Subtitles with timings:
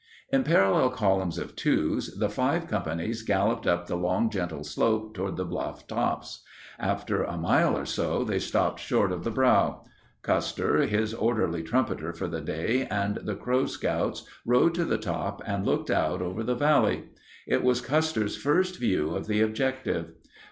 [0.33, 5.37] In parallel columns of twos, the five companies galloped up the long gentle slope toward
[5.37, 6.41] the bluff tops.
[6.79, 9.83] After a mile or so they halted short of the brow.
[10.23, 15.39] Custer, his orderly trumpeter for the day, and the Crow scouts rode to the top
[15.45, 17.03] and looked out over the valley.
[17.45, 20.13] It was Custer's first view of the objective.